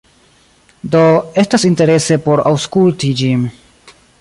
[0.95, 1.01] Do,
[1.43, 3.49] estas interese por aŭskulti ĝin